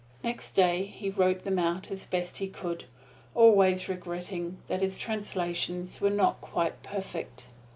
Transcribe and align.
Next 0.23 0.53
day 0.53 0.85
he 0.85 1.11
wrote 1.11 1.43
them 1.43 1.59
out 1.59 1.91
as 1.91 2.05
best 2.07 2.39
he 2.39 2.47
could, 2.47 2.85
always 3.35 3.87
regretting 3.87 4.57
that 4.67 4.81
his 4.81 4.97
translations 4.97 6.01
were 6.01 6.09
not 6.09 6.41
quite 6.41 6.81
perfect. 6.81 7.45